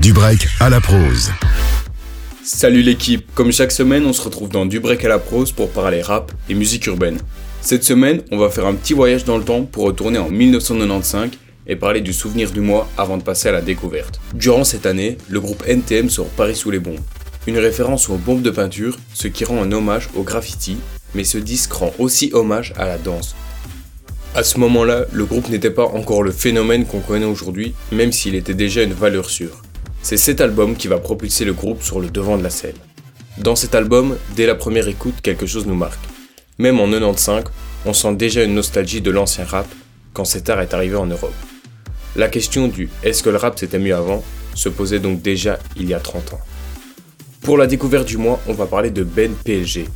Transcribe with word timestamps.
Du 0.00 0.12
break 0.12 0.46
à 0.60 0.70
la 0.70 0.80
prose. 0.80 1.32
Salut 2.44 2.82
l'équipe, 2.82 3.34
comme 3.34 3.50
chaque 3.50 3.72
semaine 3.72 4.06
on 4.06 4.12
se 4.12 4.22
retrouve 4.22 4.48
dans 4.48 4.64
Du 4.64 4.78
break 4.78 5.04
à 5.04 5.08
la 5.08 5.18
prose 5.18 5.50
pour 5.50 5.70
parler 5.70 6.02
rap 6.02 6.30
et 6.48 6.54
musique 6.54 6.86
urbaine. 6.86 7.18
Cette 7.62 7.82
semaine 7.82 8.22
on 8.30 8.38
va 8.38 8.48
faire 8.48 8.66
un 8.66 8.74
petit 8.74 8.94
voyage 8.94 9.24
dans 9.24 9.36
le 9.36 9.42
temps 9.42 9.64
pour 9.64 9.82
retourner 9.82 10.18
en 10.18 10.28
1995 10.28 11.30
et 11.66 11.74
parler 11.74 12.00
du 12.00 12.12
souvenir 12.12 12.52
du 12.52 12.60
mois 12.60 12.88
avant 12.96 13.16
de 13.16 13.24
passer 13.24 13.48
à 13.48 13.52
la 13.52 13.60
découverte. 13.60 14.20
Durant 14.34 14.62
cette 14.62 14.86
année, 14.86 15.18
le 15.28 15.40
groupe 15.40 15.64
NTM 15.66 16.10
sort 16.10 16.28
Paris 16.28 16.54
sous 16.54 16.70
les 16.70 16.78
bombes. 16.78 17.00
Une 17.48 17.58
référence 17.58 18.08
aux 18.08 18.18
bombes 18.18 18.42
de 18.42 18.50
peinture, 18.50 18.96
ce 19.14 19.26
qui 19.26 19.44
rend 19.44 19.60
un 19.60 19.72
hommage 19.72 20.10
au 20.14 20.22
graffiti, 20.22 20.76
mais 21.16 21.24
ce 21.24 21.38
disque 21.38 21.72
rend 21.72 21.92
aussi 21.98 22.30
hommage 22.32 22.72
à 22.76 22.86
la 22.86 22.98
danse. 22.98 23.34
À 24.36 24.44
ce 24.44 24.60
moment-là, 24.60 25.06
le 25.12 25.24
groupe 25.24 25.48
n'était 25.48 25.72
pas 25.72 25.86
encore 25.86 26.22
le 26.22 26.30
phénomène 26.30 26.86
qu'on 26.86 27.00
connaît 27.00 27.26
aujourd'hui, 27.26 27.74
même 27.90 28.12
s'il 28.12 28.36
était 28.36 28.54
déjà 28.54 28.84
une 28.84 28.92
valeur 28.92 29.28
sûre. 29.28 29.62
C'est 30.02 30.16
cet 30.16 30.40
album 30.40 30.76
qui 30.76 30.88
va 30.88 30.98
propulser 30.98 31.44
le 31.44 31.52
groupe 31.52 31.82
sur 31.82 32.00
le 32.00 32.08
devant 32.08 32.38
de 32.38 32.42
la 32.42 32.50
scène. 32.50 32.76
Dans 33.38 33.56
cet 33.56 33.74
album, 33.74 34.16
dès 34.36 34.46
la 34.46 34.54
première 34.54 34.88
écoute, 34.88 35.20
quelque 35.22 35.46
chose 35.46 35.66
nous 35.66 35.74
marque. 35.74 36.00
Même 36.58 36.80
en 36.80 36.88
95, 36.90 37.44
on 37.86 37.92
sent 37.92 38.14
déjà 38.14 38.42
une 38.42 38.54
nostalgie 38.54 39.00
de 39.00 39.10
l'ancien 39.10 39.44
rap 39.44 39.66
quand 40.12 40.24
cet 40.24 40.50
art 40.50 40.60
est 40.60 40.74
arrivé 40.74 40.96
en 40.96 41.06
Europe. 41.06 41.34
La 42.16 42.28
question 42.28 42.68
du 42.68 42.88
est-ce 43.02 43.22
que 43.22 43.30
le 43.30 43.36
rap 43.36 43.58
c'était 43.58 43.78
mieux 43.78 43.94
avant? 43.94 44.24
se 44.54 44.68
posait 44.68 44.98
donc 44.98 45.22
déjà 45.22 45.58
il 45.76 45.88
y 45.88 45.94
a 45.94 46.00
30 46.00 46.32
ans. 46.32 46.40
Pour 47.42 47.56
la 47.56 47.66
découverte 47.68 48.08
du 48.08 48.16
mois, 48.16 48.40
on 48.48 48.52
va 48.52 48.66
parler 48.66 48.90
de 48.90 49.04
Ben 49.04 49.32
PLG, 49.44 49.86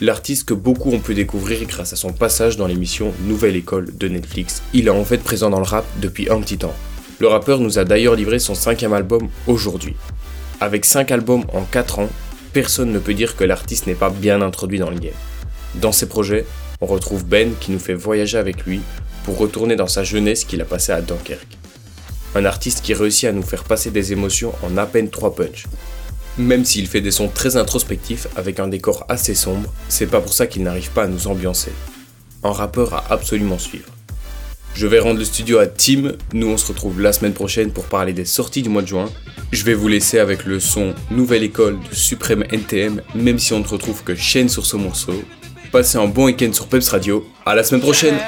l'artiste 0.00 0.48
que 0.48 0.54
beaucoup 0.54 0.92
ont 0.92 1.00
pu 1.00 1.14
découvrir 1.14 1.66
grâce 1.66 1.92
à 1.92 1.96
son 1.96 2.12
passage 2.12 2.56
dans 2.56 2.68
l'émission 2.68 3.12
Nouvelle 3.26 3.56
École 3.56 3.96
de 3.96 4.08
Netflix. 4.08 4.62
Il 4.72 4.86
est 4.86 4.90
en 4.90 5.04
fait 5.04 5.18
présent 5.18 5.50
dans 5.50 5.58
le 5.58 5.64
rap 5.64 5.84
depuis 6.00 6.30
un 6.30 6.40
petit 6.40 6.58
temps. 6.58 6.74
Le 7.20 7.28
rappeur 7.28 7.60
nous 7.60 7.78
a 7.78 7.84
d'ailleurs 7.84 8.16
livré 8.16 8.40
son 8.40 8.56
cinquième 8.56 8.92
album 8.92 9.28
aujourd'hui. 9.46 9.94
Avec 10.60 10.84
5 10.84 11.12
albums 11.12 11.44
en 11.52 11.62
4 11.62 12.00
ans, 12.00 12.08
personne 12.52 12.92
ne 12.92 12.98
peut 12.98 13.14
dire 13.14 13.36
que 13.36 13.44
l'artiste 13.44 13.86
n'est 13.86 13.94
pas 13.94 14.10
bien 14.10 14.42
introduit 14.42 14.80
dans 14.80 14.90
le 14.90 14.98
game. 14.98 15.12
Dans 15.76 15.92
ses 15.92 16.08
projets, 16.08 16.44
on 16.80 16.86
retrouve 16.86 17.24
Ben 17.24 17.52
qui 17.60 17.70
nous 17.70 17.78
fait 17.78 17.94
voyager 17.94 18.36
avec 18.36 18.64
lui 18.64 18.80
pour 19.24 19.38
retourner 19.38 19.76
dans 19.76 19.86
sa 19.86 20.02
jeunesse 20.02 20.44
qu'il 20.44 20.60
a 20.60 20.64
passée 20.64 20.92
à 20.92 21.00
Dunkerque. 21.00 21.56
Un 22.34 22.44
artiste 22.44 22.82
qui 22.82 22.94
réussit 22.94 23.28
à 23.28 23.32
nous 23.32 23.42
faire 23.42 23.62
passer 23.62 23.92
des 23.92 24.12
émotions 24.12 24.52
en 24.62 24.76
à 24.76 24.86
peine 24.86 25.08
3 25.08 25.36
punches. 25.36 25.66
Même 26.36 26.64
s'il 26.64 26.88
fait 26.88 27.00
des 27.00 27.12
sons 27.12 27.28
très 27.28 27.56
introspectifs 27.56 28.26
avec 28.34 28.58
un 28.58 28.66
décor 28.66 29.06
assez 29.08 29.36
sombre, 29.36 29.72
c'est 29.88 30.08
pas 30.08 30.20
pour 30.20 30.32
ça 30.32 30.48
qu'il 30.48 30.64
n'arrive 30.64 30.90
pas 30.90 31.04
à 31.04 31.08
nous 31.08 31.28
ambiancer. 31.28 31.70
Un 32.42 32.50
rappeur 32.50 32.92
à 32.92 33.04
absolument 33.12 33.58
suivre. 33.58 33.93
Je 34.74 34.88
vais 34.88 34.98
rendre 34.98 35.20
le 35.20 35.24
studio 35.24 35.58
à 35.58 35.66
Tim, 35.66 36.12
nous 36.32 36.48
on 36.48 36.56
se 36.56 36.66
retrouve 36.66 37.00
la 37.00 37.12
semaine 37.12 37.32
prochaine 37.32 37.70
pour 37.70 37.84
parler 37.84 38.12
des 38.12 38.24
sorties 38.24 38.60
du 38.60 38.68
mois 38.68 38.82
de 38.82 38.88
juin. 38.88 39.08
Je 39.52 39.64
vais 39.64 39.74
vous 39.74 39.86
laisser 39.86 40.18
avec 40.18 40.44
le 40.44 40.58
son 40.58 40.94
Nouvelle 41.12 41.44
École 41.44 41.78
de 41.88 41.94
Suprême 41.94 42.44
NTM, 42.50 43.00
même 43.14 43.38
si 43.38 43.52
on 43.52 43.60
ne 43.60 43.64
retrouve 43.64 44.02
que 44.02 44.16
chaîne 44.16 44.48
sur 44.48 44.66
ce 44.66 44.76
morceau. 44.76 45.22
Passez 45.70 45.98
un 45.98 46.06
bon 46.06 46.26
week-end 46.26 46.52
sur 46.52 46.66
Peps 46.66 46.88
Radio, 46.88 47.24
à 47.46 47.54
la 47.54 47.62
semaine 47.62 47.82
prochaine 47.82 48.18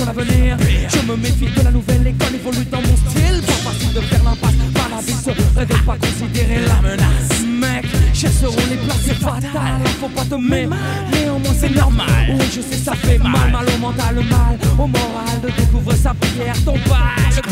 sur 0.00 0.06
l'avenir. 0.06 0.56
Je 0.88 1.06
me 1.06 1.16
méfie 1.16 1.50
de 1.54 1.62
la 1.62 1.70
nouvelle 1.70 2.06
école 2.06 2.34
évolue 2.34 2.64
dans 2.70 2.80
mon 2.80 2.96
style. 2.96 3.42
Pas 3.46 3.70
facile 3.70 3.92
de 3.94 4.00
faire 4.00 4.24
l'impasse 4.24 4.54
par 4.74 4.88
la 4.88 5.00
vie 5.02 5.12
se 5.12 5.30
réveille 5.58 5.82
pas 5.84 5.96
considérer 5.96 6.60
la 6.66 6.80
menace. 6.80 7.42
Mec, 7.60 7.84
seront 8.28 8.56
les 8.70 8.76
places 8.76 9.18
fatales 9.20 9.82
Faut 10.00 10.08
pas 10.08 10.24
te 10.24 10.34
mettre, 10.34 10.74
néanmoins 11.12 11.54
c'est 11.58 11.74
normal. 11.74 12.06
Oui 12.30 12.44
je 12.54 12.60
sais 12.60 12.82
ça 12.82 12.94
fait 12.94 13.18
mal, 13.18 13.50
mal. 13.52 13.66
Au 13.74 13.78
mental, 13.78 14.14
mal 14.14 14.58
au 14.78 14.86
moral 14.86 15.40
De 15.42 15.48
découvrir 15.48 15.96
sa 15.96 16.14
prière, 16.14 16.54
ton 16.64 16.72
bail 16.72 17.42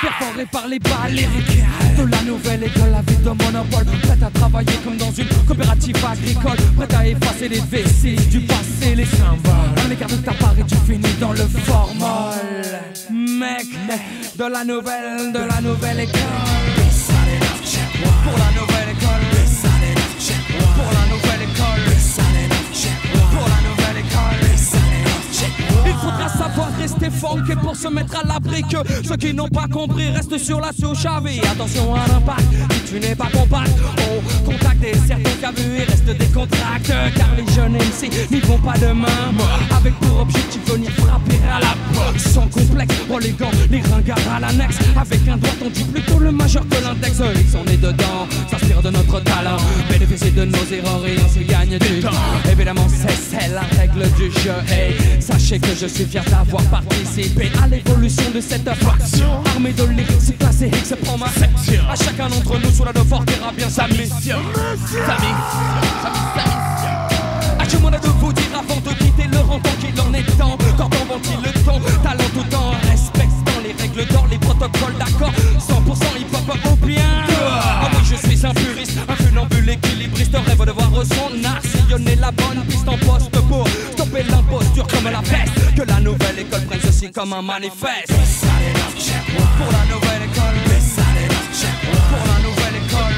Perforé 0.00 0.46
par 0.50 0.68
les 0.68 0.78
balles 0.78 1.14
De 1.96 2.04
la 2.10 2.22
nouvelle 2.22 2.64
école, 2.64 2.90
la 2.90 3.02
vie 3.02 3.16
de 3.18 3.28
monopole 3.28 3.84
à 4.28 4.38
travailler 4.38 4.78
comme 4.84 4.96
dans 4.96 5.10
une 5.10 5.28
coopérative 5.46 5.96
agricole 6.04 6.58
Prête 6.76 6.94
à 6.94 7.06
effacer 7.06 7.48
les 7.48 7.60
vestiges 7.60 8.28
du 8.28 8.40
passé, 8.40 8.94
les 8.94 9.04
symboles 9.04 9.74
Un 9.84 9.90
écart 9.90 10.08
de 10.08 10.16
ta 10.16 10.32
part 10.32 10.54
et 10.58 10.64
tu 10.64 10.76
finis 10.86 11.14
dans 11.20 11.32
le 11.32 11.46
formol. 11.66 12.34
Mec, 13.10 13.66
de 14.36 14.44
la 14.44 14.64
nouvelle, 14.64 15.32
de 15.32 15.38
la 15.38 15.60
nouvelle 15.60 16.00
école. 16.00 16.20
Pour 18.24 18.38
la 18.38 18.60
nouvelle 18.60 18.96
école. 18.96 19.38
Savoir 26.38 26.68
rester 26.78 27.10
funk 27.10 27.44
et 27.50 27.56
pour 27.56 27.74
se 27.74 27.88
mettre 27.88 28.16
à 28.20 28.22
l'abri 28.22 28.62
que 28.62 28.76
ceux 29.02 29.16
qui 29.16 29.34
n'ont 29.34 29.48
pas 29.48 29.66
compris 29.66 30.08
restent 30.10 30.38
sur 30.38 30.60
la 30.60 30.70
chavé. 30.94 31.40
Attention 31.50 31.94
à 31.94 32.06
l'impact, 32.06 32.44
si 32.74 32.92
tu 32.92 33.00
n'es 33.00 33.16
pas 33.16 33.28
compact, 33.32 33.72
des 34.92 34.98
certains 35.06 35.36
cabus 35.40 35.62
et 35.78 35.84
reste 35.84 36.04
des 36.04 36.26
contracts. 36.26 36.92
Car 37.16 37.28
les 37.36 37.52
jeunes 37.54 37.74
MC 37.74 38.10
n'y 38.30 38.40
vont 38.40 38.58
pas 38.58 38.78
demain. 38.78 39.06
Avec 39.76 39.94
pour 40.00 40.20
objectif 40.20 40.60
venir 40.66 40.90
frapper 40.92 41.38
à 41.50 41.60
la 41.60 41.74
porte 41.94 42.18
sans 42.18 42.46
complexe. 42.48 42.94
Oh 43.10 43.18
les 43.18 43.32
gants, 43.32 43.50
les 43.70 43.80
ringards 43.80 44.34
à 44.34 44.40
l'annexe. 44.40 44.76
Avec 44.96 45.28
un 45.28 45.36
doigt, 45.36 45.50
on 45.64 45.70
dit 45.70 45.84
plutôt 45.84 46.18
le 46.18 46.32
majeur 46.32 46.64
que 46.68 46.82
l'index. 46.82 47.20
Ils 47.34 47.48
sont 47.48 47.64
nés 47.64 47.76
dedans, 47.76 48.26
s'inspire 48.50 48.82
de 48.82 48.90
notre 48.90 49.20
talent. 49.20 49.56
Bénéficier 49.90 50.30
de 50.30 50.44
nos 50.44 50.64
erreurs 50.72 51.06
et 51.06 51.16
on 51.24 51.28
se 51.28 51.40
gagne 51.40 51.78
du 51.78 52.00
temps. 52.00 52.10
Évidemment, 52.50 52.86
c'est 52.88 53.48
la 53.48 53.62
règle 53.78 54.10
du 54.16 54.30
jeu. 54.40 54.52
Sachez 55.28 55.58
que 55.58 55.74
je 55.78 55.86
suis 55.86 56.06
fier 56.06 56.24
d'avoir 56.24 56.62
participé 56.64 57.50
à 57.62 57.66
l'évolution 57.66 58.30
de 58.34 58.40
cette 58.40 58.68
faction. 58.74 59.42
Armée 59.54 59.72
de 59.72 59.84
lyrics, 59.84 60.20
c'est 60.20 60.38
classé 60.38 60.68
X 60.68 60.94
prend 61.02 61.18
ma 61.18 61.28
section. 61.28 61.82
À 61.90 61.96
chacun 61.96 62.28
d'entre 62.28 62.58
nous, 62.58 62.70
sous 62.70 62.84
la 62.84 62.92
de 62.92 63.00
verra 63.00 63.52
bien 63.54 63.68
sa 63.68 63.86
mission. 63.88 64.08
Sa 64.16 65.14
mission, 65.20 65.74
sa 66.02 66.10
mission. 66.10 66.58
À 67.58 67.64
je 67.64 67.76
de 67.76 68.08
vous 68.20 68.32
dire 68.32 68.52
avant 68.54 68.80
de 68.80 68.94
quitter 68.94 69.28
le 69.30 69.38
rang 69.38 69.60
qu'il 69.80 70.00
en 70.00 70.14
est 70.14 70.38
temps. 70.38 70.56
Quand 70.78 70.90
on 71.02 71.12
ventile 71.12 71.40
le 71.44 71.52
temps, 71.64 71.80
talent 72.02 72.30
tout 72.32 72.44
temps, 72.44 72.72
respectant 72.88 73.60
les 73.62 73.74
règles 73.82 74.06
d'or, 74.10 74.26
les 74.30 74.38
protocoles 74.38 74.96
d'accord. 74.98 75.32
100% 75.58 76.20
hip-hop 76.20 76.56
au 76.72 76.86
bien. 76.86 77.02
Ah 77.40 77.88
oui, 77.92 77.98
je 78.10 78.16
suis 78.16 78.46
un 78.46 78.54
puriste, 78.54 78.98
un 79.06 79.14
funambule 79.14 79.68
équilibriste. 79.68 80.36
Rêve 80.46 80.64
de 80.64 80.72
voir 80.72 80.90
son 81.04 81.44
art 81.44 81.60
sillonner 81.62 82.16
la 82.16 82.30
bonne 82.30 82.64
piste 82.66 82.88
en 82.88 82.96
poste 82.96 83.37
la 85.18 85.28
peste 85.28 85.74
que 85.74 85.82
la 85.82 86.00
nouvelle 86.00 86.38
école 86.38 86.62
prenne 86.62 86.80
ceci 86.80 87.10
comme 87.10 87.32
un 87.32 87.42
manifeste. 87.42 88.08
Pour 88.08 89.72
la 89.72 89.84
nouvelle 89.92 90.22
école. 90.30 90.54
Pour 92.10 92.24
la 92.26 92.38
nouvelle 92.46 92.76
école. 92.84 93.16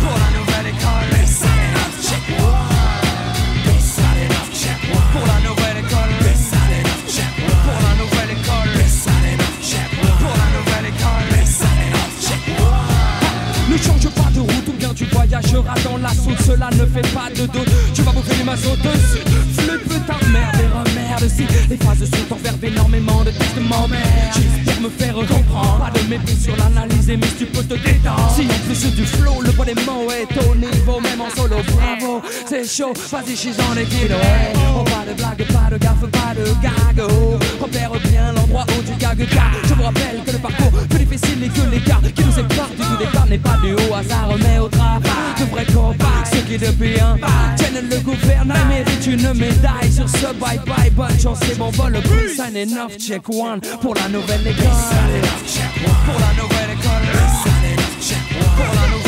Pour 0.00 0.14
la 0.22 0.28
nouvelle 0.36 0.68
école. 0.68 1.10
Pour 5.12 5.26
la 5.26 5.38
nouvelle 5.40 5.78
école. 5.78 6.14
Pour 7.64 7.78
la 7.82 7.94
nouvelle 8.00 8.30
école. 8.30 8.72
Pour 10.20 10.34
la 10.34 10.48
nouvelle 10.56 10.86
école. 10.86 11.30
Ne 13.70 13.76
change 13.76 14.08
pas 14.10 14.30
de 14.30 14.40
route 14.40 14.68
ou 14.68 14.72
bien 14.72 14.92
tu 14.94 15.04
voyageras 15.06 15.74
dans 15.84 15.98
la 15.98 16.10
soude. 16.10 16.38
Cela 16.46 16.70
ne 16.70 16.86
fait 16.86 17.08
pas 17.12 17.30
de 17.30 17.46
doute. 17.46 17.70
Tu 17.94 18.02
vas 18.02 18.12
bouffer 18.12 18.34
du 18.36 18.44
mazots 18.44 18.76
dessus. 18.76 19.33
Merde 20.32 20.56
et 20.60 20.66
remerde 20.66 21.28
si 21.28 21.46
les 21.68 21.76
phrases 21.76 22.04
sont 22.04 22.34
enfermées 22.34 22.68
énormément 22.68 23.22
de 23.24 23.30
textes 23.30 23.56
mais 23.56 23.96
J'espère 24.34 24.80
me 24.80 24.88
faire 24.88 25.14
comprendre. 25.14 25.78
Pas 25.78 25.98
de 25.98 26.08
mépris 26.08 26.36
sur 26.36 26.56
l'analyse, 26.56 27.08
mais 27.08 27.28
tu 27.38 27.46
peux 27.46 27.62
te 27.62 27.74
détendre. 27.74 28.32
Si 28.34 28.42
en 28.42 28.66
plus 28.66 28.94
du 28.94 29.06
flow, 29.06 29.42
le 29.42 29.52
mots 29.86 30.10
est 30.10 30.50
au 30.50 30.54
niveau, 30.54 31.00
même 31.00 31.20
en 31.20 31.30
solo, 31.36 31.56
bravo. 31.72 32.22
C'est 32.46 32.64
chaud, 32.64 32.92
vas-y, 33.10 33.36
j'suis 33.36 33.54
en 33.70 33.76
équipe. 33.76 34.12
Oh, 34.76 34.84
pas 34.84 35.04
de 35.08 35.16
blague, 35.16 35.46
pas 35.52 35.70
de 35.70 35.78
gaffe, 35.78 36.06
pas 36.10 36.34
de 36.34 36.44
gag. 36.62 37.06
Oh, 37.08 37.38
repère 37.62 37.92
bien 38.10 38.32
l'endroit 38.32 38.66
où 38.68 38.82
tu 38.82 38.96
gagues. 38.98 39.26
Je 39.64 39.74
vous 39.74 39.82
rappelle 39.82 40.20
que 40.26 40.32
le 40.32 40.38
parcours 40.38 40.72
plus 40.88 40.98
difficile 40.98 41.44
et 41.44 41.48
que 41.48 41.70
l'écart 41.70 42.02
qui 42.14 42.24
nous 42.24 42.32
sépare 42.32 42.70
du 42.70 42.82
tout 42.82 42.96
départ 42.98 43.26
n'est 43.26 43.38
pas 43.38 43.58
du 43.62 43.72
haut 43.74 43.94
hasard, 43.94 44.30
mais 44.38 44.58
au 44.58 44.68
travail. 44.68 45.02
De 45.38 45.44
vrais 45.46 45.66
copains, 45.66 46.24
ceux 46.32 46.40
qui 46.40 46.58
depuis 46.58 47.00
un 47.00 47.16
tiennent 47.56 47.74
le 47.74 48.68
mérite 48.68 48.93
une 49.06 49.34
médaille 49.34 49.92
sur 49.92 50.08
ce 50.08 50.32
bye 50.34 50.58
bye. 50.66 50.90
Bonne 50.90 51.18
chance, 51.20 51.38
c'est 51.42 51.58
bon 51.58 51.70
vol, 51.70 51.92
le 51.92 52.28
sign 52.28 52.56
enough, 52.56 52.96
check 52.98 53.28
one 53.28 53.60
pour 53.80 53.94
la 53.94 54.08
nouvelle 54.08 54.46
école. 54.46 54.64
Pour 56.04 56.20
la 56.20 56.42
nouvelle 56.42 56.70
école. 56.72 57.04
Pour 58.56 58.64
la 58.64 58.88
nouvelle 58.88 59.03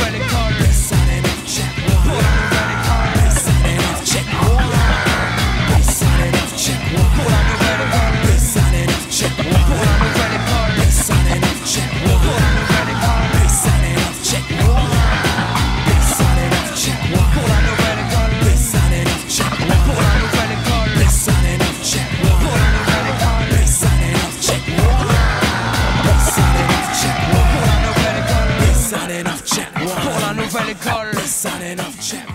credit 30.56 30.80
card 30.80 31.14
or 31.14 31.18
a 31.18 31.26
signing 31.26 31.78
off 31.80 32.00
check. 32.00 32.25